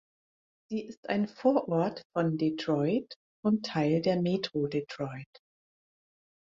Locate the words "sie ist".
0.71-1.09